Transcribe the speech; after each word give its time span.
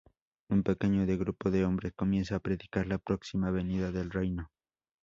Un 0.49 0.63
pequeño 0.63 1.05
grupo 1.05 1.51
de 1.51 1.63
hombres 1.63 1.93
comienza 1.95 2.35
a 2.35 2.39
predicar 2.39 2.87
la 2.87 2.97
próxima 2.97 3.51
venida 3.51 3.91
del 3.91 4.09
Reino. 4.09 4.49